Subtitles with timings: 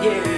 [0.00, 0.37] Yeah.